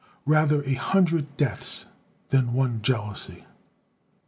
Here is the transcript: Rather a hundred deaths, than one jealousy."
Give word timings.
Rather 0.25 0.63
a 0.63 0.73
hundred 0.73 1.37
deaths, 1.37 1.85
than 2.29 2.53
one 2.53 2.81
jealousy." 2.81 3.45